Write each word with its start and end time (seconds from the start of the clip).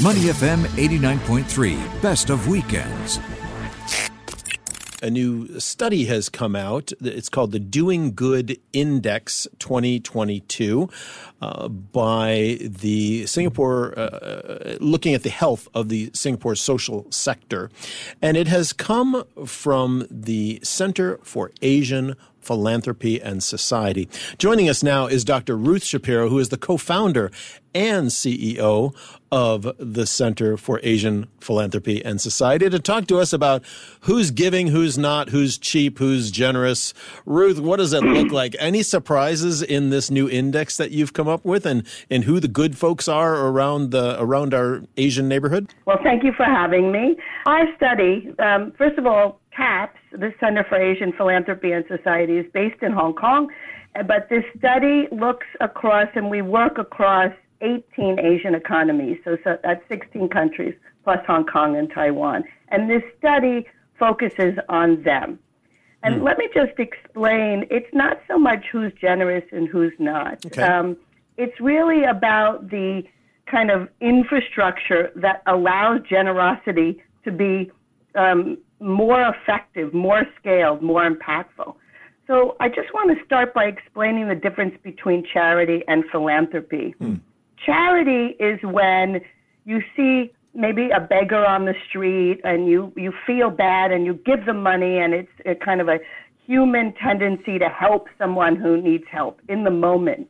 Money 0.00 0.20
FM 0.20 0.62
89.3, 0.76 2.00
best 2.00 2.30
of 2.30 2.46
weekends. 2.46 3.18
A 5.02 5.10
new 5.10 5.58
study 5.58 6.04
has 6.04 6.28
come 6.28 6.54
out. 6.54 6.92
It's 7.00 7.28
called 7.28 7.50
the 7.50 7.58
Doing 7.58 8.14
Good 8.14 8.60
Index 8.72 9.48
2022 9.58 10.88
uh, 11.42 11.66
by 11.66 12.58
the 12.60 13.26
Singapore, 13.26 13.98
uh, 13.98 14.02
uh, 14.02 14.76
looking 14.78 15.14
at 15.14 15.24
the 15.24 15.30
health 15.30 15.66
of 15.74 15.88
the 15.88 16.12
Singapore 16.14 16.54
social 16.54 17.10
sector. 17.10 17.68
And 18.22 18.36
it 18.36 18.46
has 18.46 18.72
come 18.72 19.24
from 19.46 20.06
the 20.08 20.60
Center 20.62 21.18
for 21.24 21.50
Asian 21.60 22.14
Philanthropy 22.48 23.20
and 23.20 23.42
Society. 23.42 24.08
Joining 24.38 24.70
us 24.70 24.82
now 24.82 25.06
is 25.06 25.22
Dr. 25.22 25.54
Ruth 25.54 25.84
Shapiro, 25.84 26.30
who 26.30 26.38
is 26.38 26.48
the 26.48 26.56
co 26.56 26.78
founder 26.78 27.30
and 27.74 28.08
CEO 28.08 28.94
of 29.30 29.70
the 29.78 30.06
Center 30.06 30.56
for 30.56 30.80
Asian 30.82 31.28
Philanthropy 31.40 32.02
and 32.02 32.18
Society, 32.18 32.70
to 32.70 32.78
talk 32.78 33.06
to 33.08 33.18
us 33.18 33.34
about 33.34 33.62
who's 34.00 34.30
giving, 34.30 34.68
who's 34.68 34.96
not, 34.96 35.28
who's 35.28 35.58
cheap, 35.58 35.98
who's 35.98 36.30
generous. 36.30 36.94
Ruth, 37.26 37.60
what 37.60 37.76
does 37.76 37.92
it 37.92 38.02
look 38.02 38.32
like? 38.32 38.56
Any 38.58 38.82
surprises 38.82 39.60
in 39.60 39.90
this 39.90 40.10
new 40.10 40.26
index 40.28 40.78
that 40.78 40.90
you've 40.90 41.12
come 41.12 41.28
up 41.28 41.44
with 41.44 41.66
and, 41.66 41.86
and 42.10 42.24
who 42.24 42.40
the 42.40 42.48
good 42.48 42.78
folks 42.78 43.08
are 43.08 43.46
around, 43.46 43.90
the, 43.90 44.16
around 44.18 44.54
our 44.54 44.82
Asian 44.96 45.28
neighborhood? 45.28 45.74
Well, 45.84 45.98
thank 46.02 46.24
you 46.24 46.32
for 46.32 46.44
having 46.44 46.90
me. 46.90 47.18
Our 47.44 47.66
study, 47.76 48.34
um, 48.38 48.72
first 48.78 48.96
of 48.96 49.04
all, 49.04 49.40
CAPS, 49.58 49.98
the 50.12 50.32
Center 50.38 50.64
for 50.68 50.80
Asian 50.80 51.12
Philanthropy 51.12 51.72
and 51.72 51.84
Society, 51.88 52.38
is 52.38 52.46
based 52.54 52.80
in 52.82 52.92
Hong 52.92 53.12
Kong. 53.12 53.48
But 53.94 54.28
this 54.30 54.44
study 54.56 55.08
looks 55.10 55.46
across, 55.60 56.06
and 56.14 56.30
we 56.30 56.42
work 56.42 56.78
across 56.78 57.32
18 57.60 58.20
Asian 58.20 58.54
economies. 58.54 59.18
So, 59.24 59.36
so 59.42 59.58
that's 59.64 59.82
16 59.88 60.28
countries, 60.28 60.74
plus 61.02 61.18
Hong 61.26 61.44
Kong 61.44 61.76
and 61.76 61.90
Taiwan. 61.92 62.44
And 62.68 62.88
this 62.88 63.02
study 63.18 63.66
focuses 63.98 64.54
on 64.68 65.02
them. 65.02 65.40
And 66.04 66.20
mm. 66.20 66.24
let 66.24 66.38
me 66.38 66.48
just 66.54 66.78
explain 66.78 67.66
it's 67.68 67.92
not 67.92 68.20
so 68.28 68.38
much 68.38 68.64
who's 68.70 68.92
generous 69.00 69.44
and 69.50 69.66
who's 69.66 69.92
not. 69.98 70.46
Okay. 70.46 70.62
Um, 70.62 70.96
it's 71.36 71.60
really 71.60 72.04
about 72.04 72.70
the 72.70 73.02
kind 73.50 73.72
of 73.72 73.88
infrastructure 74.00 75.10
that 75.16 75.42
allows 75.46 76.02
generosity 76.08 77.02
to 77.24 77.32
be 77.32 77.72
um, 78.14 78.58
more 78.80 79.34
effective, 79.34 79.92
more 79.92 80.24
scaled, 80.38 80.82
more 80.82 81.08
impactful. 81.08 81.74
So 82.26 82.56
I 82.60 82.68
just 82.68 82.92
want 82.92 83.16
to 83.16 83.24
start 83.24 83.54
by 83.54 83.64
explaining 83.64 84.28
the 84.28 84.34
difference 84.34 84.74
between 84.82 85.24
charity 85.32 85.82
and 85.88 86.04
philanthropy. 86.12 86.94
Hmm. 86.98 87.14
Charity 87.64 88.36
is 88.38 88.60
when 88.62 89.20
you 89.64 89.82
see 89.96 90.32
maybe 90.54 90.90
a 90.90 91.00
beggar 91.00 91.44
on 91.44 91.64
the 91.64 91.74
street 91.88 92.40
and 92.44 92.68
you, 92.68 92.92
you 92.96 93.12
feel 93.26 93.50
bad 93.50 93.92
and 93.92 94.04
you 94.04 94.14
give 94.14 94.44
them 94.44 94.62
money 94.62 94.98
and 94.98 95.14
it's 95.14 95.32
a 95.46 95.54
kind 95.54 95.80
of 95.80 95.88
a 95.88 95.98
human 96.46 96.92
tendency 96.94 97.58
to 97.58 97.68
help 97.68 98.08
someone 98.18 98.56
who 98.56 98.80
needs 98.80 99.04
help 99.10 99.40
in 99.48 99.64
the 99.64 99.70
moment. 99.70 100.28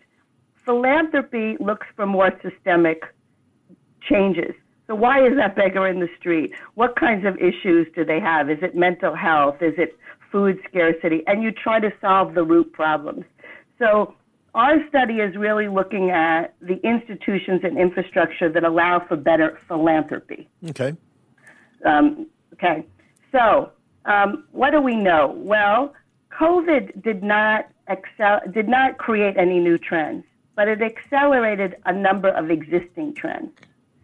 Philanthropy 0.65 1.57
looks 1.61 1.87
for 1.97 2.07
more 2.07 2.33
systemic 2.43 3.03
changes. 4.03 4.55
So 4.89 4.95
why 4.95 5.25
is 5.25 5.37
that 5.37 5.55
beggar 5.55 5.87
in 5.87 6.01
the 6.01 6.09
street? 6.19 6.55
What 6.75 6.97
kinds 6.97 7.27
of 7.27 7.37
issues 7.37 7.87
do 7.95 8.07
they 8.07 8.19
have? 8.21 8.49
Is 8.49 8.59
it 8.63 8.75
mental 8.75 9.15
health? 9.15 9.57
Is 9.61 9.75
it 9.77 9.97
food 10.33 10.59
scarcity? 10.67 11.23
And 11.27 11.43
you 11.43 11.53
try 11.53 11.79
to 11.79 11.93
solve 12.01 12.35
the 12.35 12.43
root 12.43 12.73
problems. 12.73 13.27
So 13.79 14.15
our 14.55 14.77
study 14.89 15.17
is 15.17 15.37
really 15.37 15.69
looking 15.69 16.11
at 16.11 16.55
the 16.63 16.81
institutions 16.83 17.61
and 17.65 17.79
infrastructure 17.79 18.51
that 18.51 18.65
allow 18.65 19.05
for 19.07 19.17
better 19.17 19.59
philanthropy. 19.69 20.49
Okay. 20.71 20.97
Um, 21.85 22.27
okay. 22.55 22.87
So 23.31 23.71
um, 24.07 24.45
what 24.53 24.71
do 24.71 24.81
we 24.81 24.97
know? 24.97 25.35
Well, 25.37 25.93
COVID 26.33 27.03
did 27.03 27.23
not 27.23 27.69
excel, 27.89 28.41
did 28.53 28.69
not 28.69 28.97
create 28.97 29.37
any 29.37 29.61
new 29.61 29.77
trends, 29.77 30.25
but 30.57 30.67
it 30.67 30.81
accelerated 30.81 31.77
a 31.85 31.93
number 31.93 32.31
of 32.31 32.51
existing 32.51 33.15
trends. 33.15 33.51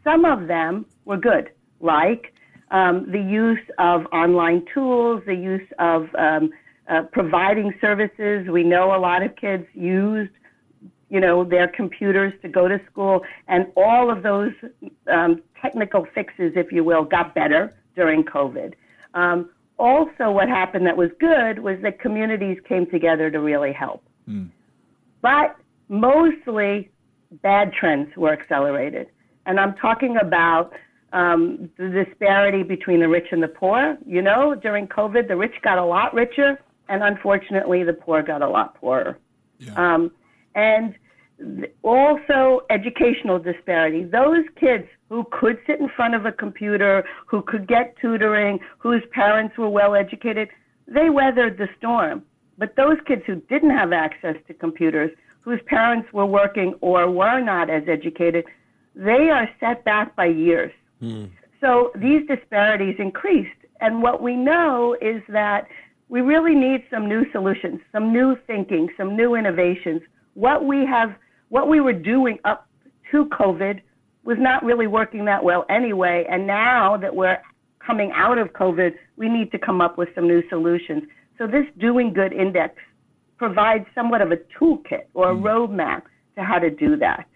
Some 0.04 0.24
of 0.24 0.46
them 0.46 0.86
were 1.06 1.16
good, 1.16 1.50
like 1.80 2.34
um, 2.70 3.10
the 3.10 3.18
use 3.18 3.60
of 3.78 4.06
online 4.12 4.64
tools, 4.72 5.22
the 5.26 5.34
use 5.34 5.66
of 5.78 6.14
um, 6.16 6.50
uh, 6.88 7.02
providing 7.12 7.72
services. 7.80 8.46
We 8.48 8.62
know 8.62 8.94
a 8.94 9.00
lot 9.00 9.22
of 9.22 9.34
kids 9.36 9.66
used, 9.74 10.32
you 11.08 11.20
know, 11.20 11.44
their 11.44 11.68
computers 11.68 12.34
to 12.42 12.48
go 12.48 12.68
to 12.68 12.80
school, 12.90 13.22
and 13.48 13.66
all 13.76 14.10
of 14.10 14.22
those 14.22 14.52
um, 15.10 15.42
technical 15.60 16.06
fixes, 16.14 16.52
if 16.56 16.70
you 16.70 16.84
will, 16.84 17.04
got 17.04 17.34
better 17.34 17.74
during 17.96 18.24
COVID. 18.24 18.74
Um, 19.14 19.50
also, 19.78 20.30
what 20.30 20.48
happened 20.48 20.86
that 20.86 20.96
was 20.96 21.10
good 21.18 21.58
was 21.58 21.78
that 21.82 21.98
communities 22.00 22.58
came 22.68 22.86
together 22.86 23.30
to 23.30 23.40
really 23.40 23.72
help. 23.72 24.04
Mm. 24.28 24.50
But 25.20 25.56
mostly, 25.88 26.90
bad 27.42 27.72
trends 27.72 28.14
were 28.16 28.32
accelerated. 28.32 29.08
And 29.46 29.60
I'm 29.60 29.74
talking 29.74 30.16
about 30.20 30.72
um, 31.12 31.70
the 31.78 32.04
disparity 32.04 32.62
between 32.62 33.00
the 33.00 33.08
rich 33.08 33.28
and 33.30 33.42
the 33.42 33.48
poor. 33.48 33.96
You 34.06 34.22
know, 34.22 34.54
during 34.54 34.86
COVID, 34.88 35.28
the 35.28 35.36
rich 35.36 35.54
got 35.62 35.78
a 35.78 35.84
lot 35.84 36.12
richer, 36.12 36.60
and 36.88 37.02
unfortunately, 37.02 37.84
the 37.84 37.92
poor 37.92 38.22
got 38.22 38.42
a 38.42 38.48
lot 38.48 38.74
poorer. 38.80 39.18
Yeah. 39.58 39.74
Um, 39.76 40.10
and 40.54 40.94
th- 41.38 41.72
also 41.82 42.62
educational 42.70 43.38
disparity. 43.38 44.04
Those 44.04 44.44
kids 44.58 44.86
who 45.08 45.24
could 45.30 45.58
sit 45.66 45.80
in 45.80 45.88
front 45.94 46.14
of 46.14 46.26
a 46.26 46.32
computer, 46.32 47.04
who 47.26 47.42
could 47.42 47.68
get 47.68 47.94
tutoring, 48.00 48.58
whose 48.78 49.02
parents 49.12 49.56
were 49.56 49.68
well 49.68 49.94
educated, 49.94 50.48
they 50.88 51.10
weathered 51.10 51.56
the 51.58 51.68
storm. 51.78 52.22
But 52.58 52.76
those 52.76 52.96
kids 53.06 53.22
who 53.26 53.36
didn't 53.48 53.70
have 53.70 53.92
access 53.92 54.36
to 54.48 54.54
computers, 54.54 55.10
whose 55.40 55.60
parents 55.66 56.12
were 56.12 56.26
working 56.26 56.74
or 56.80 57.10
were 57.10 57.40
not 57.40 57.70
as 57.70 57.82
educated, 57.88 58.44
they 58.94 59.30
are 59.30 59.48
set 59.60 59.84
back 59.84 60.14
by 60.16 60.26
years. 60.26 60.72
Mm. 61.02 61.30
So 61.60 61.92
these 61.94 62.26
disparities 62.28 62.96
increased. 62.98 63.50
And 63.80 64.02
what 64.02 64.22
we 64.22 64.36
know 64.36 64.96
is 65.00 65.22
that 65.28 65.66
we 66.08 66.20
really 66.20 66.54
need 66.54 66.84
some 66.90 67.08
new 67.08 67.24
solutions, 67.32 67.80
some 67.90 68.12
new 68.12 68.36
thinking, 68.46 68.88
some 68.96 69.16
new 69.16 69.34
innovations. 69.34 70.02
What 70.34 70.64
we 70.64 70.86
have, 70.86 71.14
what 71.48 71.68
we 71.68 71.80
were 71.80 71.92
doing 71.92 72.38
up 72.44 72.68
to 73.10 73.26
COVID 73.26 73.80
was 74.24 74.36
not 74.38 74.64
really 74.64 74.86
working 74.86 75.24
that 75.26 75.42
well 75.42 75.64
anyway. 75.68 76.26
And 76.30 76.46
now 76.46 76.96
that 76.96 77.14
we're 77.14 77.38
coming 77.84 78.12
out 78.14 78.38
of 78.38 78.48
COVID, 78.48 78.92
we 79.16 79.28
need 79.28 79.50
to 79.52 79.58
come 79.58 79.80
up 79.80 79.98
with 79.98 80.08
some 80.14 80.26
new 80.26 80.42
solutions. 80.48 81.02
So 81.38 81.46
this 81.46 81.66
doing 81.78 82.12
good 82.12 82.32
index 82.32 82.74
provides 83.36 83.84
somewhat 83.94 84.22
of 84.22 84.32
a 84.32 84.36
toolkit 84.58 85.06
or 85.14 85.30
a 85.30 85.34
mm. 85.34 85.42
roadmap 85.42 86.02
to 86.36 86.42
how 86.42 86.58
to 86.58 86.70
do 86.70 86.96
that. 86.96 87.26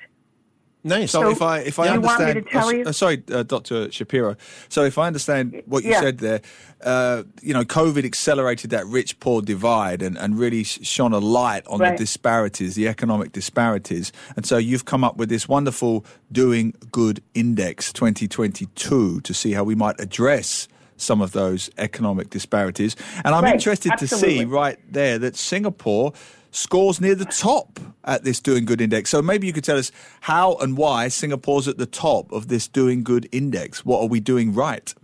Nice. 0.88 1.12
So, 1.12 1.22
So, 1.22 1.30
if 1.30 1.42
I 1.42 1.58
if 1.60 1.78
I 1.78 1.94
do 1.94 2.00
want 2.00 2.20
me 2.20 2.26
understand, 2.26 2.84
uh, 2.86 2.88
uh, 2.88 2.92
sorry, 2.92 3.22
uh, 3.32 3.42
Doctor 3.42 3.90
Shapiro. 3.92 4.36
So 4.68 4.84
if 4.84 4.96
I 4.98 5.06
understand 5.06 5.62
what 5.66 5.84
you 5.84 5.90
Yeah. 5.90 6.00
said 6.00 6.18
there, 6.18 6.40
uh, 6.82 7.22
you 7.42 7.52
know, 7.54 7.64
COVID 7.64 8.04
accelerated 8.04 8.70
that 8.70 8.86
rich 8.86 9.18
poor 9.20 9.42
divide 9.42 10.00
and, 10.02 10.16
and 10.16 10.38
really 10.38 10.64
shone 10.64 11.12
a 11.12 11.18
light 11.18 11.64
on 11.66 11.80
Right. 11.80 11.96
the 11.96 12.02
disparities, 12.04 12.74
the 12.74 12.88
economic 12.88 13.32
disparities. 13.32 14.12
And 14.36 14.46
so 14.46 14.56
you've 14.56 14.84
come 14.84 15.04
up 15.04 15.16
with 15.16 15.28
this 15.28 15.48
wonderful 15.48 16.04
Doing 16.32 16.74
Good 16.92 17.22
Index 17.34 17.92
2022 17.92 19.20
to 19.20 19.34
see 19.34 19.52
how 19.52 19.64
we 19.64 19.74
might 19.74 19.98
address 20.00 20.68
some 20.96 21.20
of 21.20 21.30
those 21.32 21.70
economic 21.78 22.30
disparities. 22.30 22.96
And 23.24 23.34
I'm 23.34 23.44
Right, 23.44 23.54
interested 23.54 23.96
to 23.98 24.08
see 24.08 24.44
right 24.44 24.78
there 24.90 25.16
that 25.18 25.36
Singapore 25.36 26.12
scores 26.50 27.00
near 27.00 27.14
the 27.14 27.24
top 27.24 27.78
at 28.04 28.24
this 28.24 28.40
Doing 28.40 28.64
Good 28.64 28.80
Index. 28.80 29.10
So 29.10 29.22
maybe 29.22 29.46
you 29.46 29.52
could 29.52 29.64
tell 29.64 29.78
us 29.78 29.92
how 30.22 30.56
and 30.56 30.76
why 30.76 31.08
Singapore's 31.08 31.68
at 31.68 31.78
the 31.78 31.86
top 31.86 32.32
of 32.32 32.48
this 32.48 32.68
Doing 32.68 33.02
Good 33.02 33.28
Index. 33.32 33.84
What 33.84 34.00
are 34.00 34.08
we 34.08 34.20
doing 34.20 34.54
right? 34.54 34.94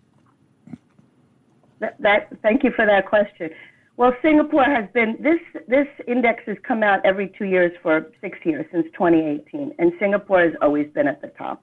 That, 1.81 2.00
that, 2.00 2.29
thank 2.43 2.64
you 2.64 2.70
for 2.75 2.87
that 2.87 3.06
question. 3.06 3.50
Well, 3.96 4.12
Singapore 4.23 4.64
has 4.64 4.88
been 4.93 5.17
this 5.20 5.38
this 5.69 5.87
index 6.08 6.43
has 6.46 6.56
come 6.67 6.82
out 6.82 7.05
every 7.05 7.32
two 7.38 7.44
years 7.44 7.70
for 7.81 8.11
six 8.20 8.38
years 8.44 8.67
since 8.73 8.87
2018, 8.93 9.73
and 9.79 9.93
Singapore 10.00 10.40
has 10.40 10.52
always 10.61 10.88
been 10.90 11.06
at 11.06 11.23
the 11.23 11.29
top, 11.29 11.62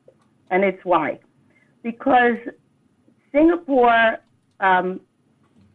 and 0.49 0.63
it's 0.63 0.83
why, 0.85 1.19
because 1.83 2.37
Singapore, 3.33 4.17
um, 4.61 5.01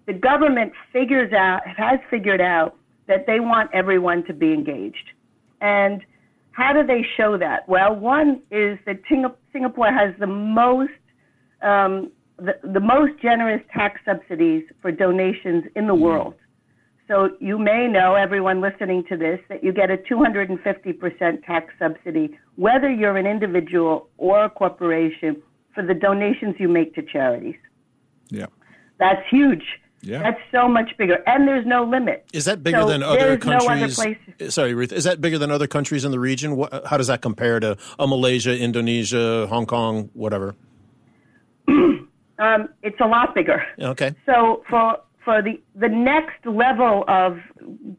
the 0.07 0.15
government 0.15 0.73
figures 0.95 1.31
out 1.35 1.61
has 1.67 2.01
figured 2.11 2.41
out 2.41 2.76
that 3.09 3.27
they 3.27 3.41
want 3.41 3.71
everyone 3.73 4.25
to 4.25 4.33
be 4.33 4.53
engaged, 4.53 5.11
and 5.61 6.03
how 6.53 6.73
do 6.73 6.87
they 6.87 7.05
show 7.17 7.37
that? 7.39 7.69
Well, 7.69 7.95
one 7.95 8.43
is 8.51 8.79
that 8.87 9.01
Singapore 9.53 9.93
has 9.93 10.15
the 10.19 10.27
most 10.27 10.93
um, 11.63 12.11
the, 12.39 12.53
the 12.63 12.81
most 12.81 13.21
generous 13.21 13.63
tax 13.73 14.01
subsidies 14.05 14.65
for 14.83 14.93
donations 14.93 15.65
in 15.75 15.87
the 15.87 15.95
world. 15.95 16.35
So 17.09 17.31
you 17.41 17.59
may 17.59 17.87
know, 17.87 18.15
everyone 18.15 18.61
listening 18.61 19.05
to 19.09 19.17
this, 19.17 19.39
that 19.49 19.63
you 19.63 19.73
get 19.73 19.91
a 19.91 19.97
250% 19.97 21.45
tax 21.45 21.73
subsidy, 21.79 22.37
whether 22.57 22.91
you're 22.93 23.17
an 23.17 23.27
individual 23.27 24.09
or 24.19 24.45
a 24.45 24.51
corporation, 24.51 25.41
for 25.75 25.85
the 25.85 25.95
donations 25.95 26.57
you 26.59 26.69
make 26.69 26.95
to 26.95 27.03
charities. 27.03 27.55
Yeah. 28.29 28.47
That's 28.99 29.21
huge. 29.31 29.63
Yeah. 30.07 30.23
That's 30.23 30.41
so 30.53 30.69
much 30.69 30.97
bigger, 30.97 31.19
and 31.27 31.49
there's 31.49 31.67
no 31.67 31.83
limit. 31.85 32.25
Is 32.33 32.45
that 32.45 32.63
bigger 32.63 32.83
So 32.83 32.87
than 32.89 33.03
other 33.03 33.19
there's 33.37 33.45
no 33.45 33.57
other 33.57 33.89
countries? 33.89 34.55
Sorry, 34.55 34.73
Ruth. 34.73 34.93
Is 34.93 35.03
that 35.05 35.21
bigger 35.21 35.37
than 35.37 35.51
other 35.51 35.67
countries 35.67 36.05
in 36.05 36.13
the 36.13 36.21
region? 36.21 36.55
What, 36.57 36.87
how 36.87 36.97
does 36.97 37.09
that 37.09 37.23
compare 37.23 37.59
to 37.59 37.77
uh, 37.99 38.07
Malaysia, 38.07 38.57
Indonesia, 38.57 39.47
Hong 39.49 39.67
Kong, 39.67 40.11
whatever? 40.15 40.55
Um, 42.39 42.69
it's 42.83 43.01
a 43.01 43.07
lot 43.07 43.35
bigger. 43.35 43.65
Okay. 43.81 44.15
So 44.27 44.63
for 44.69 44.99
for 45.25 45.41
the 45.41 45.59
the 45.75 45.89
next 45.89 46.45
level 46.45 47.03
of 47.09 47.39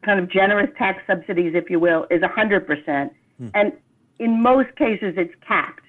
kind 0.04 0.20
of 0.20 0.30
generous 0.30 0.70
tax 0.78 1.02
subsidies, 1.08 1.54
if 1.56 1.68
you 1.68 1.80
will, 1.80 2.06
is 2.08 2.22
100%, 2.22 3.10
and 3.54 3.72
in 4.20 4.40
most 4.40 4.68
cases 4.76 5.14
it's 5.16 5.34
capped. 5.46 5.82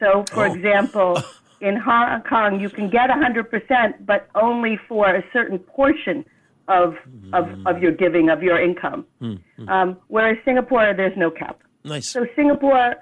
So, 0.00 0.24
for 0.32 0.48
Oh. 0.48 0.52
example, 0.52 1.22
in 1.62 1.76
Hong 1.76 2.22
Kong, 2.22 2.60
you 2.60 2.68
can 2.68 2.90
get 2.90 3.08
100%, 3.08 4.04
but 4.04 4.28
only 4.34 4.78
for 4.88 5.14
a 5.14 5.24
certain 5.32 5.58
portion 5.58 6.24
of 6.68 6.94
of, 7.32 7.48
of 7.66 7.82
your 7.82 7.92
giving 7.92 8.28
of 8.28 8.42
your 8.42 8.60
income. 8.60 9.06
Hmm, 9.20 9.34
hmm. 9.56 9.68
Um, 9.68 9.96
whereas 10.08 10.36
Singapore, 10.44 10.94
there's 10.96 11.16
no 11.16 11.30
cap. 11.30 11.60
Nice. 11.84 12.08
So 12.08 12.26
Singapore, 12.36 12.94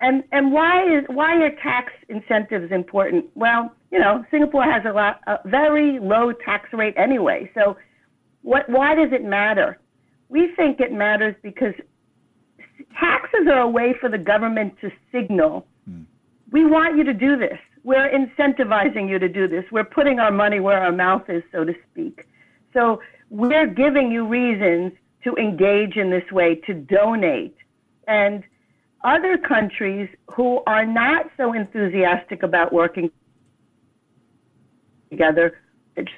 and 0.00 0.24
and 0.32 0.52
why 0.52 0.84
is 0.84 1.04
why 1.08 1.36
are 1.36 1.50
tax 1.62 1.92
incentives 2.08 2.70
important? 2.72 3.26
Well, 3.34 3.72
you 3.90 3.98
know, 3.98 4.24
Singapore 4.30 4.64
has 4.64 4.82
a 4.86 4.92
lot 4.92 5.20
a 5.26 5.38
very 5.46 5.98
low 6.00 6.32
tax 6.32 6.72
rate 6.72 6.94
anyway. 6.96 7.50
So, 7.54 7.76
what 8.42 8.68
why 8.68 8.94
does 8.94 9.12
it 9.12 9.24
matter? 9.24 9.78
We 10.28 10.52
think 10.56 10.80
it 10.80 10.92
matters 10.92 11.34
because 11.42 11.74
taxes 12.98 13.46
are 13.50 13.60
a 13.60 13.68
way 13.68 13.94
for 14.00 14.08
the 14.08 14.18
government 14.18 14.74
to 14.80 14.90
signal 15.12 15.66
hmm. 15.88 16.02
we 16.50 16.64
want 16.64 16.96
you 16.98 17.04
to 17.04 17.14
do 17.14 17.36
this. 17.36 17.58
We're 17.84 18.10
incentivizing 18.10 19.08
you 19.08 19.18
to 19.18 19.28
do 19.28 19.46
this. 19.46 19.64
We're 19.70 19.84
putting 19.84 20.18
our 20.18 20.30
money 20.30 20.58
where 20.58 20.82
our 20.82 20.92
mouth 20.92 21.28
is, 21.28 21.42
so 21.52 21.64
to 21.64 21.74
speak. 21.90 22.26
So 22.72 23.00
we're 23.30 23.66
giving 23.66 24.10
you 24.10 24.26
reasons 24.26 24.92
to 25.22 25.34
engage 25.36 25.96
in 25.96 26.10
this 26.10 26.30
way, 26.32 26.56
to 26.66 26.74
donate. 26.74 27.56
And 28.08 28.42
other 29.04 29.36
countries 29.36 30.08
who 30.34 30.62
are 30.66 30.86
not 30.86 31.26
so 31.36 31.52
enthusiastic 31.52 32.42
about 32.42 32.72
working 32.72 33.10
together, 35.10 35.60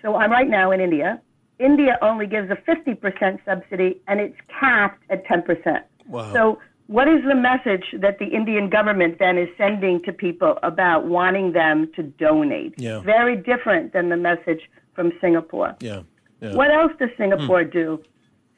so 0.03 0.15
I'm 0.15 0.31
right 0.31 0.49
now 0.49 0.71
in 0.71 0.81
India. 0.81 1.21
India 1.59 1.99
only 2.01 2.27
gives 2.27 2.51
a 2.51 2.57
50% 2.57 3.41
subsidy 3.45 4.01
and 4.07 4.21
it's 4.21 4.37
capped 4.61 5.03
at 5.11 5.27
10%. 5.27 5.83
Wow. 6.07 6.33
So 6.33 6.59
what 6.89 7.09
is 7.09 7.23
the 7.27 7.35
message 7.35 7.85
that 8.01 8.19
the 8.19 8.27
Indian 8.27 8.71
government 8.71 9.19
then 9.19 9.39
is 9.39 9.49
sending 9.59 10.01
to 10.05 10.13
people 10.13 10.59
about 10.63 11.07
wanting 11.07 11.53
them 11.53 11.91
to 11.97 12.03
donate? 12.03 12.75
Yeah. 12.77 13.01
Very 13.01 13.37
different 13.37 13.93
than 13.93 14.09
the 14.09 14.17
message 14.17 14.61
from 14.95 15.13
Singapore. 15.21 15.77
Yeah. 15.81 16.03
yeah. 16.41 16.55
What 16.55 16.71
else 16.71 16.93
does 16.99 17.11
Singapore 17.19 17.65
hmm. 17.65 17.71
do? 17.71 18.03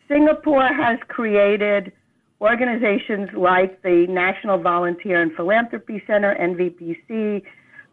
Singapore 0.09 0.69
has 0.69 0.99
created 1.09 1.93
organizations 2.41 3.29
like 3.37 3.83
the 3.83 4.07
National 4.09 4.59
Volunteer 4.59 5.21
and 5.21 5.33
Philanthropy 5.35 6.03
Center, 6.07 6.37
NVPC. 6.41 7.43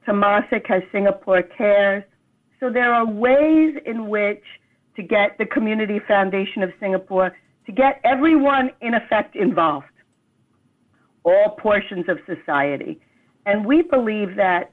Temasek 0.08 0.68
has 0.68 0.84
Singapore 0.92 1.42
Cares. 1.42 2.04
So 2.60 2.70
there 2.70 2.94
are 2.94 3.06
ways 3.06 3.76
in 3.86 4.08
which 4.08 4.44
to 4.96 5.04
get 5.04 5.38
the 5.38 5.46
Community 5.46 6.00
Foundation 6.08 6.64
of 6.64 6.72
Singapore 6.80 7.36
to 7.66 7.72
get 7.72 8.00
everyone 8.04 8.72
in 8.82 8.94
effect 8.94 9.36
involved, 9.36 9.88
all 11.26 11.50
portions 11.60 12.06
of 12.08 12.20
society. 12.26 13.00
And 13.46 13.66
we 13.66 13.82
believe 13.82 14.36
that 14.38 14.72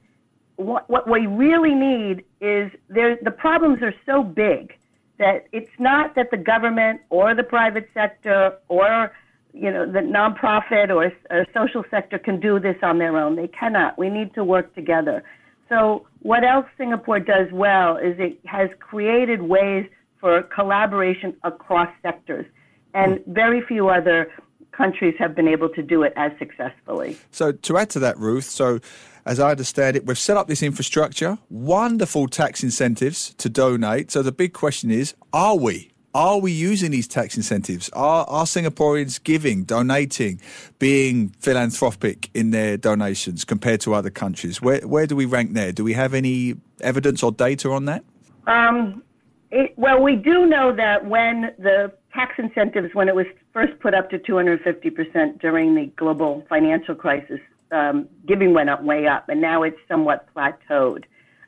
what, 0.56 0.88
what 0.88 1.08
we 1.08 1.26
really 1.26 1.74
need 1.74 2.24
is 2.40 2.70
there, 2.88 3.18
the 3.22 3.30
problems 3.30 3.82
are 3.82 3.94
so 4.06 4.22
big 4.22 4.74
that 5.18 5.46
it's 5.52 5.70
not 5.78 6.14
that 6.14 6.30
the 6.30 6.36
government 6.36 7.00
or 7.10 7.34
the 7.34 7.42
private 7.42 7.88
sector 7.94 8.58
or 8.68 9.12
you 9.54 9.70
know 9.70 9.84
the 9.84 10.00
nonprofit 10.00 10.88
or, 10.88 11.12
or 11.30 11.46
social 11.54 11.84
sector 11.90 12.18
can 12.18 12.40
do 12.40 12.58
this 12.58 12.76
on 12.82 12.98
their 12.98 13.16
own. 13.16 13.36
They 13.36 13.48
cannot. 13.48 13.98
We 13.98 14.08
need 14.08 14.34
to 14.34 14.44
work 14.44 14.74
together. 14.74 15.22
So 15.68 16.06
what 16.20 16.44
else 16.44 16.66
Singapore 16.76 17.20
does 17.20 17.48
well 17.52 17.96
is 17.96 18.16
it 18.18 18.38
has 18.46 18.70
created 18.80 19.42
ways 19.42 19.86
for 20.20 20.42
collaboration 20.42 21.36
across 21.44 21.88
sectors, 22.02 22.46
and 22.94 23.20
very 23.26 23.62
few 23.66 23.88
other 23.88 24.32
countries 24.72 25.14
have 25.18 25.34
been 25.34 25.48
able 25.48 25.68
to 25.70 25.82
do 25.82 26.02
it 26.02 26.12
as 26.16 26.32
successfully. 26.38 27.18
So 27.30 27.52
to 27.52 27.78
add 27.78 27.90
to 27.90 27.98
that, 28.00 28.18
Ruth, 28.18 28.44
so 28.44 28.80
as 29.24 29.38
I 29.38 29.50
understand 29.50 29.96
it, 29.96 30.06
we've 30.06 30.18
set 30.18 30.36
up 30.36 30.48
this 30.48 30.62
infrastructure, 30.62 31.38
wonderful 31.50 32.26
tax 32.26 32.62
incentives 32.62 33.34
to 33.34 33.48
donate. 33.48 34.10
So 34.10 34.22
the 34.22 34.32
big 34.32 34.52
question 34.52 34.90
is, 34.90 35.14
are 35.32 35.56
we? 35.56 35.90
Are 36.14 36.38
we 36.38 36.52
using 36.52 36.90
these 36.90 37.08
tax 37.08 37.36
incentives? 37.36 37.88
Are, 37.94 38.26
are 38.28 38.44
Singaporeans 38.44 39.22
giving, 39.22 39.64
donating, 39.64 40.40
being 40.78 41.30
philanthropic 41.38 42.28
in 42.34 42.50
their 42.50 42.76
donations 42.76 43.46
compared 43.46 43.80
to 43.82 43.94
other 43.94 44.10
countries? 44.10 44.60
Where, 44.60 44.80
where 44.80 45.06
do 45.06 45.16
we 45.16 45.24
rank 45.24 45.54
there? 45.54 45.72
Do 45.72 45.84
we 45.84 45.94
have 45.94 46.12
any 46.12 46.56
evidence 46.82 47.22
or 47.22 47.32
data 47.32 47.70
on 47.70 47.86
that? 47.86 48.04
Um, 48.46 49.02
it, 49.50 49.72
well, 49.78 50.02
we 50.02 50.16
do 50.16 50.44
know 50.46 50.74
that 50.76 51.06
when 51.06 51.52
the 51.58 51.92
tax 52.12 52.34
incentives, 52.36 52.94
when 52.94 53.08
it 53.08 53.14
was 53.14 53.26
first 53.52 53.78
put 53.80 53.94
up 53.94 54.10
to 54.10 54.18
250% 54.18 55.40
during 55.40 55.74
the 55.74 55.86
global 55.96 56.44
financial 56.48 56.94
crisis, 56.94 57.40
um, 57.70 58.08
giving 58.26 58.52
went 58.54 58.70
up 58.70 58.82
way 58.82 59.06
up, 59.06 59.28
and 59.28 59.40
now 59.40 59.62
it's 59.62 59.78
somewhat 59.88 60.26
plateaued. 60.34 61.04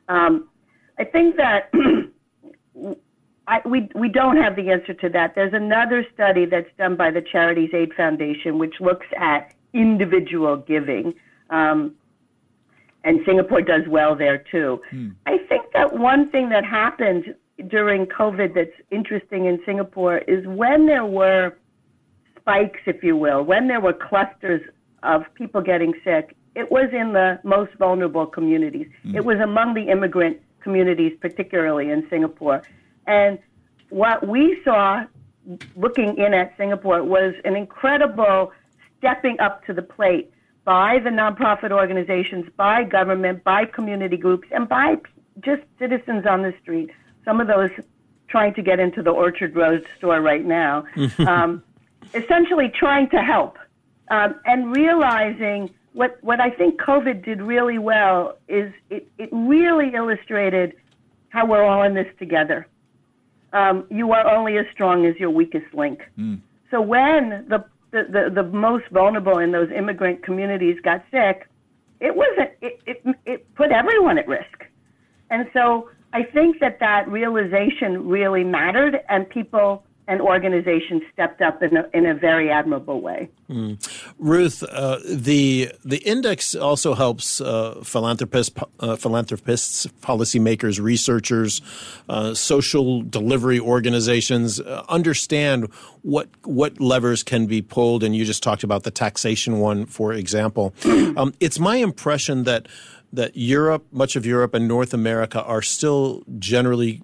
Um, 0.07 0.49
I 0.97 1.03
think 1.03 1.35
that 1.37 1.71
I, 3.47 3.61
we 3.65 3.89
we 3.93 4.09
don't 4.09 4.37
have 4.37 4.55
the 4.55 4.71
answer 4.71 4.93
to 4.93 5.09
that. 5.09 5.35
There's 5.35 5.53
another 5.53 6.05
study 6.13 6.45
that's 6.45 6.69
done 6.77 6.95
by 6.95 7.11
the 7.11 7.21
Charities 7.21 7.71
Aid 7.73 7.93
Foundation, 7.95 8.57
which 8.57 8.75
looks 8.79 9.05
at 9.17 9.53
individual 9.73 10.57
giving. 10.57 11.13
Um, 11.49 11.95
and 13.03 13.19
Singapore 13.25 13.61
does 13.61 13.83
well 13.87 14.15
there 14.15 14.43
too. 14.51 14.81
I 15.27 15.37
think 15.47 15.71
that 15.73 15.93
one 15.93 16.31
thing 16.31 16.49
that 16.49 16.65
happened 16.65 17.35
during 17.67 18.07
COVID 18.07 18.55
that's 18.55 18.71
interesting 18.89 19.45
in 19.45 19.59
Singapore 19.63 20.17
is 20.19 20.45
when 20.47 20.87
there 20.87 21.05
were 21.05 21.55
spikes, 22.45 22.81
if 22.85 23.03
you 23.03 23.17
will, 23.17 23.41
when 23.41 23.67
there 23.67 23.81
were 23.81 23.93
clusters 23.93 24.61
of 25.01 25.23
people 25.33 25.61
getting 25.61 25.93
sick, 26.03 26.35
it 26.55 26.71
was 26.71 26.89
in 26.93 27.13
the 27.13 27.39
most 27.43 27.73
vulnerable 27.73 28.27
communities. 28.27 28.87
It 29.15 29.25
was 29.25 29.39
among 29.39 29.73
the 29.73 29.89
immigrant 29.89 30.39
communities, 30.61 31.17
particularly 31.19 31.89
in 31.89 32.07
Singapore. 32.09 32.61
And 33.07 33.39
what 33.89 34.27
we 34.27 34.61
saw 34.63 35.03
looking 35.75 36.17
in 36.17 36.33
at 36.33 36.55
Singapore 36.55 37.03
was 37.03 37.33
an 37.43 37.55
incredible 37.55 38.51
stepping 38.97 39.39
up 39.39 39.65
to 39.65 39.73
the 39.73 39.81
plate 39.81 40.31
by 40.63 40.99
the 40.99 41.09
nonprofit 41.09 41.71
organizations, 41.71 42.45
by 42.57 42.83
government, 42.83 43.43
by 43.43 43.65
community 43.65 44.17
groups, 44.17 44.47
and 44.51 44.69
by 44.69 44.97
just 45.41 45.63
citizens 45.79 46.25
on 46.25 46.41
the 46.41 46.53
street. 46.61 46.91
Some 47.23 47.41
of 47.41 47.47
those 47.47 47.71
trying 48.27 48.53
to 48.55 48.61
get 48.61 48.79
into 48.79 49.03
the 49.03 49.11
Orchard 49.11 49.55
Road 49.55 49.85
store 49.97 50.21
right 50.21 50.45
now, 50.45 50.85
um, 51.19 51.63
essentially 52.13 52.69
trying 52.69 53.09
to 53.09 53.17
help 53.17 53.57
um, 54.09 54.35
and 54.45 54.75
realizing 54.75 55.69
what 55.93 56.17
what 56.21 56.39
I 56.41 56.49
think 56.49 56.79
COVID 56.79 57.23
did 57.23 57.41
really 57.41 57.77
well 57.77 58.37
is 58.49 58.73
it, 58.89 59.07
it 59.17 59.29
really 59.31 59.93
illustrated 59.95 60.73
how 61.29 61.45
we're 61.45 61.63
all 61.63 61.83
in 61.83 61.93
this 61.93 62.07
together. 62.19 62.67
Um, 63.53 63.85
you 63.89 64.11
are 64.11 64.27
only 64.27 64.57
as 64.57 64.65
strong 64.73 65.05
as 65.05 65.15
your 65.17 65.29
weakest 65.29 65.73
link. 65.73 66.01
So 66.71 66.81
when 66.81 67.45
the, 67.47 67.63
the, 67.91 68.03
the, 68.03 68.31
the 68.33 68.43
most 68.43 68.85
vulnerable 68.91 69.37
in 69.39 69.53
those 69.53 69.71
immigrant 69.71 70.23
communities 70.23 70.77
got 70.83 71.05
sick, 71.09 71.47
it 72.01 72.13
wasn't 72.13 72.51
it, 72.59 72.81
it, 72.85 73.15
it 73.25 73.55
put 73.55 73.71
everyone 73.71 74.17
at 74.17 74.27
risk. 74.27 74.65
And 75.29 75.49
so 75.53 75.89
I 76.11 76.23
think 76.23 76.59
that 76.59 76.79
that 76.81 77.07
realization 77.07 78.07
really 78.07 78.43
mattered, 78.43 78.99
and 79.07 79.29
people 79.29 79.84
and 80.07 80.21
organizations 80.21 81.01
stepped 81.13 81.41
up 81.41 81.63
in 81.63 81.77
a, 81.77 81.89
in 81.93 82.05
a 82.05 82.13
very 82.13 82.51
admirable 82.51 83.01
way. 83.01 83.29
Ruth, 84.17 84.63
uh, 84.63 84.99
the 85.07 85.71
the 85.83 85.97
index 85.97 86.55
also 86.55 86.93
helps 86.93 87.41
uh, 87.41 87.81
philanthropists, 87.83 88.55
uh, 88.79 88.95
philanthropists, 88.95 89.87
policymakers, 90.01 90.79
researchers, 90.81 91.61
uh, 92.09 92.33
social 92.33 93.01
delivery 93.01 93.59
organizations 93.59 94.59
uh, 94.59 94.83
understand 94.89 95.71
what 96.01 96.29
what 96.43 96.79
levers 96.79 97.23
can 97.23 97.45
be 97.45 97.61
pulled. 97.61 98.03
And 98.03 98.15
you 98.15 98.25
just 98.25 98.43
talked 98.43 98.63
about 98.63 98.83
the 98.83 98.91
taxation 98.91 99.59
one, 99.59 99.85
for 99.85 100.13
example. 100.13 100.73
um, 100.85 101.33
it's 101.39 101.59
my 101.59 101.77
impression 101.77 102.43
that 102.43 102.67
that 103.13 103.35
Europe, 103.35 103.85
much 103.91 104.15
of 104.15 104.25
Europe, 104.25 104.53
and 104.53 104.67
North 104.67 104.93
America 104.93 105.41
are 105.43 105.61
still 105.61 106.23
generally 106.37 107.01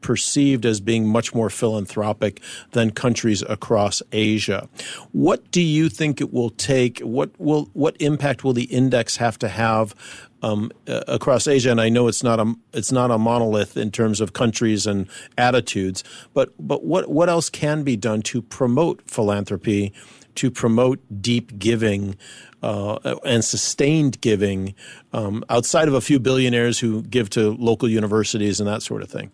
perceived 0.00 0.64
as 0.66 0.80
being 0.80 1.06
much 1.06 1.34
more 1.34 1.50
philanthropic 1.50 2.40
than 2.72 2.90
countries 2.90 3.42
across 3.42 4.02
Asia. 4.12 4.68
What 5.12 5.50
do 5.50 5.60
you 5.60 5.88
think 5.88 6.20
it 6.20 6.32
will 6.32 6.50
take? 6.50 7.00
What 7.00 7.30
will 7.38 7.70
what 7.72 7.96
impact 8.00 8.44
will 8.44 8.52
the 8.52 8.64
index 8.64 9.16
have 9.16 9.38
to 9.40 9.48
have 9.48 9.94
um, 10.42 10.70
uh, 10.88 11.02
across 11.06 11.46
Asia? 11.46 11.70
And 11.70 11.80
I 11.80 11.88
know 11.88 12.08
it's 12.08 12.22
not 12.22 12.40
a 12.40 12.54
it's 12.72 12.92
not 12.92 13.10
a 13.10 13.18
monolith 13.18 13.76
in 13.76 13.90
terms 13.90 14.20
of 14.20 14.32
countries 14.32 14.86
and 14.86 15.08
attitudes, 15.36 16.04
but 16.34 16.52
but 16.58 16.84
what 16.84 17.10
what 17.10 17.28
else 17.28 17.50
can 17.50 17.82
be 17.82 17.96
done 17.96 18.22
to 18.22 18.42
promote 18.42 19.02
philanthropy, 19.06 19.92
to 20.36 20.50
promote 20.50 21.00
deep 21.20 21.58
giving? 21.58 22.16
Uh, 22.62 23.16
and 23.24 23.42
sustained 23.42 24.20
giving 24.20 24.74
um, 25.14 25.42
outside 25.48 25.88
of 25.88 25.94
a 25.94 26.00
few 26.02 26.20
billionaires 26.20 26.78
who 26.78 27.00
give 27.04 27.30
to 27.30 27.52
local 27.52 27.88
universities 27.88 28.60
and 28.60 28.68
that 28.68 28.82
sort 28.82 29.00
of 29.00 29.08
thing? 29.08 29.30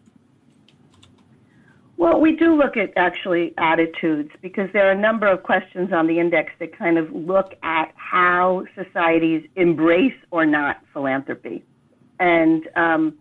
Well, 1.99 2.21
we 2.21 2.37
do 2.37 2.55
look 2.55 2.77
at 2.77 2.93
actually 2.97 3.55
attitudes 3.57 4.31
because 4.43 4.71
there 4.73 4.87
are 4.89 4.93
a 4.93 5.01
number 5.01 5.27
of 5.27 5.43
questions 5.43 5.93
on 5.93 6.07
the 6.07 6.19
index 6.19 6.53
that 6.59 6.77
kind 6.77 6.99
of 6.99 7.11
look 7.11 7.55
at 7.63 7.93
how 7.97 8.67
societies 8.75 9.49
embrace 9.57 10.17
or 10.31 10.45
not 10.45 10.83
philanthropy. 10.93 11.65
And 12.21 12.69
um, 12.77 13.19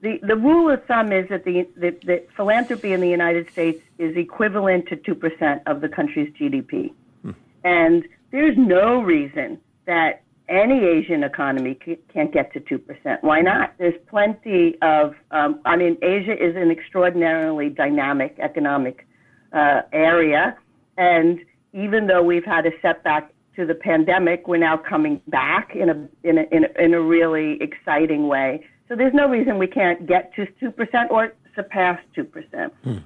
the, 0.00 0.20
the 0.22 0.36
rule 0.36 0.70
of 0.70 0.84
thumb 0.86 1.12
is 1.12 1.28
that 1.28 1.44
the, 1.44 1.68
that, 1.76 2.00
that 2.02 2.28
philanthropy 2.34 2.92
in 2.92 3.00
the 3.00 3.08
United 3.08 3.50
States 3.50 3.82
is 3.98 4.16
equivalent 4.16 4.86
to 4.88 4.96
2% 4.96 5.60
of 5.66 5.82
the 5.82 5.88
country's 5.88 6.32
GDP. 6.34 6.92
Hmm. 7.22 7.32
And 7.62 8.08
there's 8.30 8.56
no 8.56 9.02
reason 9.02 9.60
that 9.86 10.22
any 10.48 10.84
Asian 10.84 11.22
economy 11.22 11.78
can't 12.12 12.32
get 12.32 12.52
to 12.54 12.60
2%. 12.60 13.18
Why 13.22 13.40
not? 13.40 13.74
There's 13.78 13.98
plenty 14.08 14.76
of, 14.82 15.14
um, 15.30 15.60
I 15.64 15.76
mean, 15.76 15.98
Asia 16.02 16.32
is 16.32 16.56
an 16.56 16.70
extraordinarily 16.70 17.68
dynamic 17.68 18.36
economic 18.38 19.06
uh, 19.52 19.82
area. 19.92 20.56
And 20.96 21.40
even 21.72 22.06
though 22.06 22.22
we've 22.22 22.44
had 22.44 22.66
a 22.66 22.70
setback 22.80 23.32
to 23.56 23.66
the 23.66 23.74
pandemic, 23.74 24.48
we're 24.48 24.56
now 24.56 24.76
coming 24.76 25.20
back 25.28 25.74
in 25.74 25.90
a, 25.90 26.08
in 26.24 26.38
a, 26.38 26.42
in 26.50 26.64
a, 26.64 26.82
in 26.84 26.94
a 26.94 27.00
really 27.00 27.58
exciting 27.60 28.28
way. 28.28 28.64
So 28.88 28.96
there's 28.96 29.14
no 29.14 29.28
reason 29.28 29.58
we 29.58 29.66
can't 29.66 30.06
get 30.06 30.34
to 30.36 30.46
2% 30.62 31.10
or 31.10 31.34
surpass 31.54 32.00
2%. 32.16 32.70
Hmm. 32.84 32.96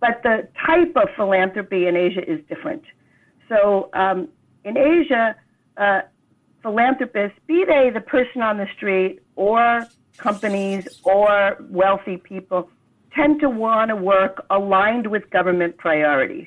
But 0.00 0.22
the 0.22 0.46
type 0.64 0.92
of 0.96 1.08
philanthropy 1.16 1.86
in 1.86 1.96
Asia 1.96 2.20
is 2.30 2.38
different. 2.48 2.82
So 3.48 3.90
um, 3.94 4.28
in 4.64 4.76
Asia, 4.76 5.34
uh, 5.76 6.02
philanthropists, 6.64 7.38
be 7.46 7.64
they 7.64 7.90
the 7.90 8.00
person 8.00 8.40
on 8.40 8.56
the 8.56 8.66
street 8.74 9.20
or 9.36 9.86
companies 10.16 10.88
or 11.04 11.58
wealthy 11.68 12.16
people, 12.16 12.70
tend 13.14 13.38
to 13.40 13.50
want 13.50 13.90
to 13.90 13.96
work 13.96 14.44
aligned 14.50 15.06
with 15.06 15.28
government 15.30 15.76
priorities. 15.76 16.46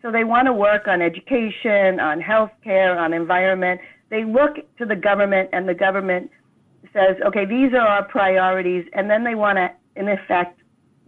So 0.00 0.12
they 0.12 0.22
want 0.22 0.46
to 0.46 0.52
work 0.52 0.86
on 0.86 1.02
education, 1.02 1.98
on 1.98 2.20
healthcare, 2.20 2.96
on 2.96 3.12
environment. 3.12 3.80
They 4.10 4.24
look 4.24 4.56
to 4.78 4.86
the 4.86 4.94
government, 4.94 5.50
and 5.52 5.68
the 5.68 5.74
government 5.74 6.30
says, 6.92 7.16
okay, 7.26 7.44
these 7.44 7.72
are 7.74 7.86
our 7.86 8.04
priorities, 8.04 8.86
and 8.92 9.10
then 9.10 9.24
they 9.24 9.34
want 9.34 9.56
to, 9.56 9.70
in 9.96 10.08
effect, 10.08 10.60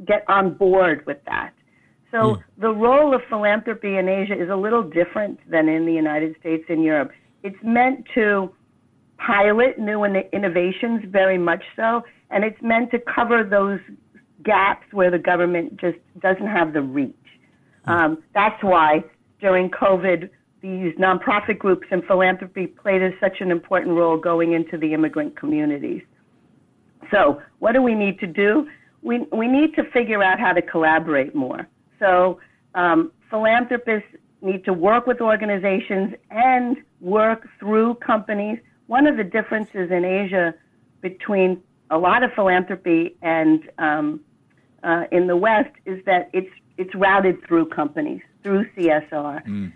get 0.04 0.24
on 0.28 0.54
board 0.54 1.06
with 1.06 1.24
that. 1.26 1.52
So 2.10 2.18
mm. 2.18 2.42
the 2.58 2.70
role 2.70 3.14
of 3.14 3.22
philanthropy 3.28 3.96
in 3.96 4.08
Asia 4.08 4.34
is 4.34 4.50
a 4.50 4.56
little 4.56 4.82
different 4.82 5.38
than 5.48 5.68
in 5.68 5.86
the 5.86 5.92
United 5.92 6.34
States 6.40 6.64
and 6.68 6.82
Europe. 6.82 7.12
It's 7.42 7.56
meant 7.62 8.06
to 8.14 8.52
pilot 9.18 9.78
new 9.78 10.04
innovations, 10.04 11.04
very 11.08 11.38
much 11.38 11.62
so, 11.76 12.02
and 12.30 12.44
it's 12.44 12.60
meant 12.62 12.90
to 12.92 12.98
cover 12.98 13.44
those 13.44 13.80
gaps 14.44 14.86
where 14.92 15.10
the 15.10 15.18
government 15.18 15.78
just 15.78 15.98
doesn't 16.20 16.46
have 16.46 16.72
the 16.72 16.82
reach. 16.82 17.14
Um, 17.86 18.22
that's 18.34 18.62
why 18.62 19.04
during 19.40 19.70
COVID, 19.70 20.30
these 20.60 20.94
nonprofit 20.96 21.58
groups 21.58 21.86
and 21.90 22.04
philanthropy 22.04 22.66
played 22.66 23.02
such 23.20 23.40
an 23.40 23.50
important 23.50 23.96
role 23.96 24.16
going 24.16 24.52
into 24.52 24.76
the 24.76 24.92
immigrant 24.92 25.36
communities. 25.36 26.02
So, 27.10 27.40
what 27.58 27.72
do 27.72 27.82
we 27.82 27.94
need 27.94 28.18
to 28.20 28.26
do? 28.26 28.68
We, 29.02 29.26
we 29.32 29.48
need 29.48 29.74
to 29.76 29.84
figure 29.90 30.22
out 30.22 30.38
how 30.38 30.52
to 30.52 30.62
collaborate 30.62 31.34
more. 31.34 31.66
So, 31.98 32.38
um, 32.74 33.10
philanthropists 33.30 34.08
need 34.42 34.64
to 34.64 34.72
work 34.72 35.06
with 35.06 35.20
organizations 35.20 36.14
and 36.30 36.76
work 37.00 37.48
through 37.58 37.94
companies. 37.96 38.58
One 38.86 39.06
of 39.06 39.16
the 39.16 39.24
differences 39.24 39.90
in 39.90 40.04
Asia 40.04 40.54
between 41.00 41.62
a 41.90 41.98
lot 41.98 42.22
of 42.22 42.32
philanthropy 42.34 43.16
and 43.22 43.68
um, 43.78 44.20
uh, 44.82 45.04
in 45.12 45.26
the 45.26 45.36
West 45.36 45.74
is 45.84 46.04
that 46.06 46.30
it's 46.32 46.50
it's 46.78 46.94
routed 46.94 47.44
through 47.46 47.66
companies 47.66 48.22
through 48.42 48.64
CSR. 48.70 49.44
Mm. 49.46 49.72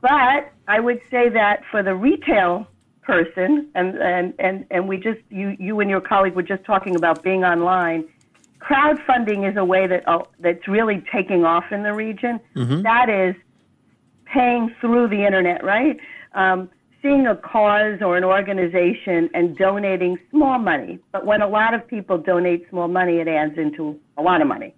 But 0.00 0.52
I 0.66 0.80
would 0.80 1.00
say 1.10 1.28
that 1.28 1.62
for 1.70 1.82
the 1.82 1.94
retail 1.94 2.66
person, 3.02 3.68
and, 3.74 3.98
and, 3.98 4.34
and, 4.38 4.66
and 4.70 4.88
we 4.88 4.96
just 4.96 5.20
you 5.28 5.56
you 5.58 5.80
and 5.80 5.90
your 5.90 6.00
colleague 6.00 6.34
were 6.34 6.42
just 6.42 6.64
talking 6.64 6.96
about 6.96 7.22
being 7.22 7.44
online. 7.44 8.08
Crowdfunding 8.60 9.48
is 9.50 9.56
a 9.56 9.64
way 9.64 9.86
that 9.86 10.06
uh, 10.08 10.22
that's 10.38 10.66
really 10.68 11.02
taking 11.12 11.44
off 11.44 11.64
in 11.70 11.82
the 11.82 11.92
region. 11.92 12.40
Mm-hmm. 12.54 12.82
That 12.82 13.08
is 13.08 13.34
paying 14.32 14.74
through 14.80 15.08
the 15.08 15.24
internet, 15.24 15.64
right? 15.64 15.96
Um, 16.34 16.70
seeing 17.02 17.26
a 17.26 17.36
cause 17.36 17.98
or 18.02 18.16
an 18.16 18.24
organization 18.24 19.30
and 19.34 19.56
donating 19.56 20.18
small 20.30 20.58
money. 20.58 20.98
But 21.12 21.24
when 21.24 21.40
a 21.40 21.48
lot 21.48 21.74
of 21.74 21.86
people 21.86 22.18
donate 22.18 22.68
small 22.68 22.88
money, 22.88 23.16
it 23.16 23.28
adds 23.28 23.56
into 23.56 23.98
a 24.18 24.22
lot 24.22 24.42
of 24.42 24.48
money. 24.48 24.74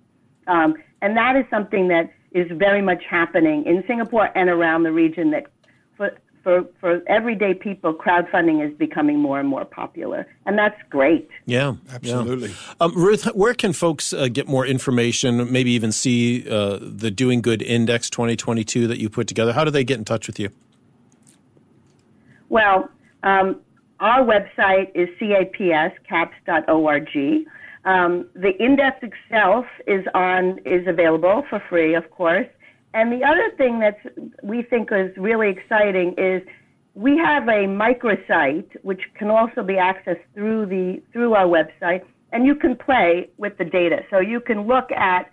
Um, 0.47 0.75
and 1.01 1.17
that 1.17 1.37
is 1.37 1.45
something 1.51 1.89
that 1.89 2.11
is 2.33 2.47
very 2.55 2.81
much 2.81 3.03
happening 3.09 3.65
in 3.67 3.83
Singapore 3.87 4.31
and 4.37 4.49
around 4.49 4.85
the 4.85 4.93
region 4.93 5.31
that 5.33 5.47
for, 5.97 6.11
for, 6.43 6.65
for 6.81 7.03
everyday 7.07 7.55
people, 7.55 7.95
crowdfunding 7.95 8.67
is 8.67 8.77
becoming 8.77 9.19
more 9.19 9.39
and 9.39 9.49
more 9.49 9.65
popular. 9.65 10.27
And 10.47 10.59
that's 10.59 10.81
great. 10.91 11.29
Yeah, 11.47 11.75
absolutely. 11.93 12.49
Yeah. 12.49 12.55
Um, 12.81 12.95
Ruth, 12.95 13.25
where 13.35 13.55
can 13.55 13.73
folks 13.73 14.13
uh, 14.13 14.29
get 14.29 14.49
more 14.49 14.67
information, 14.67 15.51
maybe 15.53 15.71
even 15.73 15.93
see 15.93 16.49
uh, 16.49 16.79
the 16.81 17.11
Doing 17.11 17.41
Good 17.41 17.63
Index 17.63 18.11
2022 18.11 18.87
that 18.89 18.99
you 18.99 19.09
put 19.09 19.27
together? 19.27 19.53
How 19.53 19.65
do 19.65 19.71
they 19.71 19.85
get 19.85 19.99
in 19.99 20.05
touch 20.05 20.27
with 20.27 20.41
you? 20.41 20.51
Well, 22.49 22.91
um, 23.23 23.61
our 24.01 24.25
website 24.25 24.91
is 24.95 25.09
caps 25.19 25.97
capscaps.org. 26.11 27.47
Um, 27.85 28.29
the 28.35 28.51
index 28.63 28.99
itself 29.03 29.67
is 29.87 30.05
on 30.15 30.59
is 30.65 30.87
available 30.87 31.45
for 31.49 31.63
free, 31.69 31.95
of 31.95 32.11
course. 32.11 32.47
And 32.95 33.13
the 33.13 33.25
other 33.25 33.51
thing 33.57 33.81
that 33.81 33.99
we 34.43 34.63
think 34.63 34.91
is 34.93 35.11
really 35.17 35.49
exciting 35.49 36.15
is 36.19 36.43
we 36.95 37.17
have 37.17 37.45
a 37.45 37.67
microsite 37.67 38.69
which 38.83 39.01
can 39.19 39.31
also 39.31 39.63
be 39.63 39.75
accessed 39.75 40.21
through 40.35 40.67
the 40.67 41.03
through 41.13 41.35
our 41.35 41.47
website, 41.47 42.03
and 42.33 42.45
you 42.45 42.55
can 42.55 42.77
play 42.77 43.31
with 43.39 43.57
the 43.57 43.65
data. 43.65 44.01
So 44.11 44.21
you 44.21 44.41
can 44.41 44.67
look 44.67 44.93
at 44.93 45.31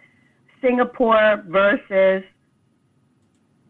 Singapore 0.62 1.44
versus 1.48 2.24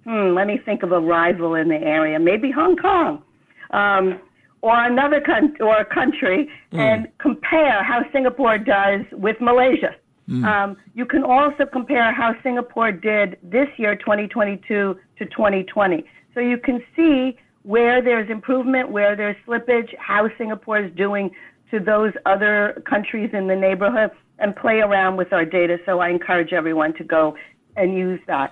hmm, 0.06 0.34
let 0.36 0.46
me 0.48 0.60
think 0.64 0.84
of 0.84 0.92
a 0.92 1.00
rival 1.00 1.56
in 1.56 1.68
the 1.68 1.78
area, 1.78 2.20
maybe 2.20 2.52
Hong 2.52 2.76
Kong 2.76 3.24
um, 3.72 4.20
or 4.62 4.84
another 4.84 5.22
con- 5.22 5.56
or 5.60 5.78
a 5.78 5.86
country 5.86 6.50
mm. 6.74 6.80
and 6.80 7.08
compare 7.20 7.84
how 7.84 8.02
Singapore 8.12 8.58
does 8.58 9.02
with 9.12 9.38
Malaysia. 9.40 9.96
Mm. 10.30 10.46
Um, 10.46 10.78
you 10.94 11.06
can 11.06 11.24
also 11.24 11.66
compare 11.66 12.14
how 12.14 12.36
Singapore 12.44 12.92
did 12.92 13.38
this 13.42 13.68
year, 13.78 13.96
2022 13.96 14.64
to 14.68 15.26
2020. 15.26 16.06
So 16.34 16.40
you 16.40 16.58
can 16.58 16.84
see 16.96 17.38
where 17.64 18.02
there's 18.02 18.30
improvement, 18.30 18.92
where 18.92 19.16
there's 19.16 19.36
slippage, 19.48 19.90
how 19.98 20.30
Singapore 20.38 20.86
is 20.86 20.96
doing 20.96 21.32
to 21.72 21.80
those 21.80 22.14
other 22.26 22.82
countries 22.88 23.32
in 23.34 23.48
the 23.48 23.56
neighborhood, 23.56 24.12
and 24.38 24.56
play 24.56 24.80
around 24.80 25.18
with 25.18 25.34
our 25.34 25.46
data. 25.46 25.78
So 25.86 26.00
I 26.00 26.10
encourage 26.10 26.54
everyone 26.54 26.94
to 26.96 27.04
go 27.04 27.36
and 27.76 27.94
use 27.98 28.20
that. 28.28 28.52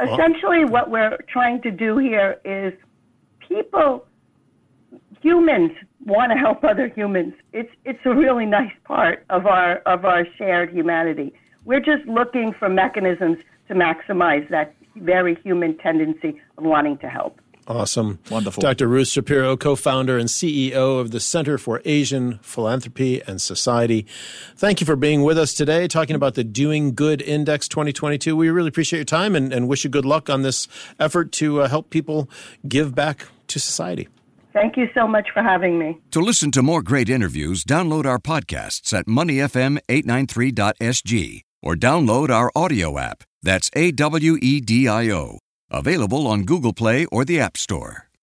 Essentially, 0.00 0.64
what 0.64 0.90
we're 0.90 1.18
trying 1.28 1.60
to 1.62 1.70
do 1.70 1.98
here 1.98 2.40
is 2.44 2.72
people 3.46 4.06
humans 5.20 5.72
want 6.04 6.32
to 6.32 6.38
help 6.38 6.64
other 6.64 6.88
humans. 6.88 7.34
It's 7.52 7.70
it's 7.84 8.00
a 8.04 8.14
really 8.14 8.46
nice 8.46 8.72
part 8.84 9.24
of 9.30 9.46
our 9.46 9.76
of 9.86 10.04
our 10.04 10.26
shared 10.36 10.72
humanity. 10.72 11.32
We're 11.64 11.80
just 11.80 12.06
looking 12.06 12.54
for 12.58 12.68
mechanisms 12.68 13.38
to 13.68 13.74
maximize 13.74 14.48
that 14.48 14.74
very 14.96 15.34
human 15.42 15.76
tendency 15.78 16.40
of 16.56 16.64
wanting 16.64 16.98
to 16.98 17.08
help. 17.08 17.40
Awesome. 17.68 18.18
Wonderful. 18.30 18.62
Dr. 18.62 18.88
Ruth 18.88 19.08
Shapiro, 19.08 19.54
co 19.54 19.76
founder 19.76 20.16
and 20.16 20.30
CEO 20.30 20.98
of 20.98 21.10
the 21.10 21.20
Center 21.20 21.58
for 21.58 21.82
Asian 21.84 22.38
Philanthropy 22.38 23.20
and 23.22 23.42
Society. 23.42 24.06
Thank 24.56 24.80
you 24.80 24.86
for 24.86 24.96
being 24.96 25.22
with 25.22 25.36
us 25.36 25.52
today, 25.52 25.86
talking 25.86 26.16
about 26.16 26.34
the 26.34 26.44
Doing 26.44 26.94
Good 26.94 27.20
Index 27.20 27.68
2022. 27.68 28.34
We 28.34 28.48
really 28.48 28.68
appreciate 28.68 29.00
your 29.00 29.04
time 29.04 29.36
and, 29.36 29.52
and 29.52 29.68
wish 29.68 29.84
you 29.84 29.90
good 29.90 30.06
luck 30.06 30.30
on 30.30 30.40
this 30.40 30.66
effort 30.98 31.30
to 31.32 31.60
uh, 31.60 31.68
help 31.68 31.90
people 31.90 32.30
give 32.66 32.94
back 32.94 33.26
to 33.48 33.60
society. 33.60 34.08
Thank 34.60 34.76
you 34.76 34.88
so 34.92 35.06
much 35.06 35.28
for 35.32 35.40
having 35.40 35.78
me. 35.78 36.00
To 36.10 36.18
listen 36.18 36.50
to 36.50 36.64
more 36.64 36.82
great 36.82 37.08
interviews, 37.08 37.62
download 37.62 38.06
our 38.06 38.18
podcasts 38.18 38.92
at 38.92 39.06
moneyfm893.sg 39.06 41.42
or 41.62 41.76
download 41.76 42.30
our 42.30 42.50
audio 42.56 42.98
app. 42.98 43.22
That's 43.40 43.70
A 43.76 43.92
W 43.92 44.36
E 44.42 44.60
D 44.60 44.88
I 44.88 45.10
O. 45.10 45.38
Available 45.70 46.26
on 46.26 46.42
Google 46.42 46.72
Play 46.72 47.06
or 47.06 47.24
the 47.24 47.38
App 47.38 47.56
Store. 47.56 48.07